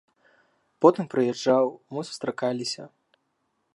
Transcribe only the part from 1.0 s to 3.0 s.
прыязджаў, мы сустракаліся.